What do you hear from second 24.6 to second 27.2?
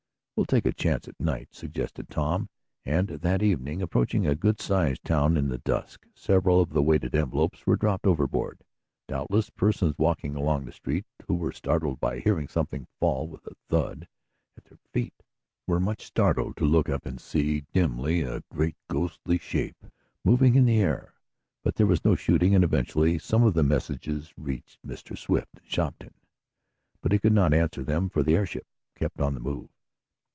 Mr. Swift, in Shopton. But he